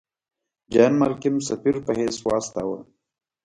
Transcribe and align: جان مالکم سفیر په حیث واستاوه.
جان 0.73 0.93
مالکم 0.99 1.35
سفیر 1.47 1.75
په 1.85 1.91
حیث 1.99 2.17
واستاوه. 2.25 2.79